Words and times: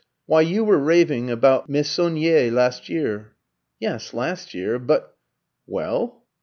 Why, 0.25 0.41
you 0.41 0.63
were 0.63 0.79
raving 0.79 1.29
about 1.29 1.69
Meissonier 1.69 2.49
last 2.49 2.89
year." 2.89 3.33
"Yes, 3.79 4.15
last 4.15 4.51
year; 4.51 4.79
but" 4.79 5.15
"Well?" 5.67 6.23